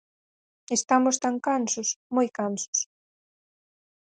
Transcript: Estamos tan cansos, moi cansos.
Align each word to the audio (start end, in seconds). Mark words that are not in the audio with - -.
Estamos 0.77 1.15
tan 1.23 1.35
cansos, 1.47 1.87
moi 2.15 2.27
cansos. 2.37 2.79